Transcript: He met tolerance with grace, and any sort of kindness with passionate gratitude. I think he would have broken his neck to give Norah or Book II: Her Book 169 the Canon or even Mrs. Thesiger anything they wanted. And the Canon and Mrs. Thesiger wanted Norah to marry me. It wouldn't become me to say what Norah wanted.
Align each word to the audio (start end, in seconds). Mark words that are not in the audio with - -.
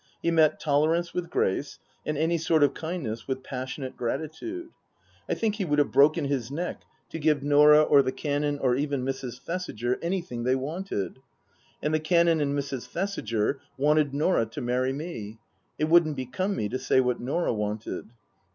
He 0.23 0.31
met 0.31 0.59
tolerance 0.59 1.13
with 1.13 1.29
grace, 1.29 1.77
and 2.07 2.17
any 2.17 2.39
sort 2.39 2.63
of 2.63 2.73
kindness 2.73 3.27
with 3.27 3.43
passionate 3.43 3.95
gratitude. 3.95 4.69
I 5.29 5.35
think 5.35 5.57
he 5.57 5.63
would 5.65 5.77
have 5.77 5.91
broken 5.91 6.25
his 6.25 6.49
neck 6.49 6.81
to 7.09 7.19
give 7.19 7.43
Norah 7.43 7.83
or 7.83 8.01
Book 8.01 8.25
II: 8.25 8.31
Her 8.31 8.39
Book 8.39 8.43
169 8.45 8.49
the 8.49 8.57
Canon 8.57 8.59
or 8.65 8.75
even 8.75 9.05
Mrs. 9.05 9.39
Thesiger 9.41 9.99
anything 10.01 10.43
they 10.43 10.55
wanted. 10.55 11.19
And 11.83 11.93
the 11.93 11.99
Canon 11.99 12.41
and 12.41 12.57
Mrs. 12.57 12.87
Thesiger 12.87 13.59
wanted 13.77 14.11
Norah 14.11 14.47
to 14.47 14.59
marry 14.61 14.91
me. 14.91 15.37
It 15.77 15.87
wouldn't 15.87 16.15
become 16.15 16.55
me 16.55 16.67
to 16.69 16.79
say 16.79 16.99
what 16.99 17.19
Norah 17.19 17.53
wanted. 17.53 18.09